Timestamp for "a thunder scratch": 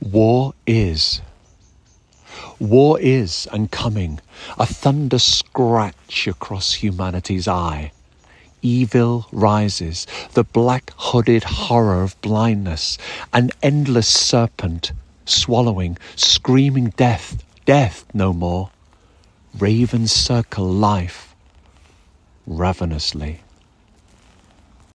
4.58-6.26